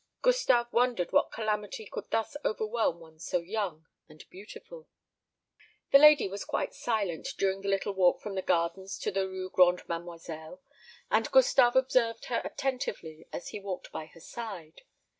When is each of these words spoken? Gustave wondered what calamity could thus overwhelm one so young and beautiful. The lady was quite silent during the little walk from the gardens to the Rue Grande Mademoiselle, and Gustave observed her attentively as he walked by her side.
Gustave 0.23 0.69
wondered 0.73 1.11
what 1.13 1.31
calamity 1.31 1.85
could 1.85 2.09
thus 2.09 2.35
overwhelm 2.43 2.99
one 2.99 3.19
so 3.19 3.37
young 3.37 3.85
and 4.09 4.27
beautiful. 4.31 4.87
The 5.91 5.99
lady 5.99 6.27
was 6.27 6.43
quite 6.43 6.73
silent 6.73 7.27
during 7.37 7.61
the 7.61 7.67
little 7.69 7.93
walk 7.93 8.19
from 8.19 8.33
the 8.33 8.41
gardens 8.41 8.97
to 8.97 9.11
the 9.11 9.29
Rue 9.29 9.51
Grande 9.51 9.87
Mademoiselle, 9.87 10.59
and 11.11 11.29
Gustave 11.29 11.75
observed 11.77 12.25
her 12.25 12.41
attentively 12.43 13.27
as 13.31 13.49
he 13.49 13.59
walked 13.59 13.91
by 13.91 14.07
her 14.07 14.19
side. 14.19 14.81